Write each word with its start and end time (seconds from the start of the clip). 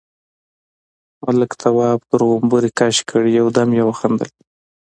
ملک، 1.23 1.51
تواب 1.61 1.99
تر 2.09 2.19
غومبري 2.29 2.71
کش 2.79 2.97
کړ، 3.09 3.21
يو 3.39 3.45
دم 3.55 3.69
يې 3.77 3.83
وخندل: 3.89 4.29